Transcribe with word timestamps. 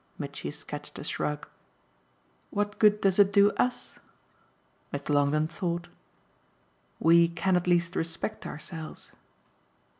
Mitchy 0.17 0.49
sketched 0.49 0.97
a 0.97 1.03
shrug. 1.03 1.47
"What 2.49 2.79
good 2.79 3.01
does 3.01 3.19
it 3.19 3.31
do 3.31 3.51
US?" 3.59 3.99
Mr. 4.91 5.09
Longdon 5.13 5.47
thought. 5.47 5.89
"We 6.99 7.27
can 7.27 7.55
at 7.55 7.67
least 7.67 7.95
respect 7.95 8.47
ourselves." 8.47 9.11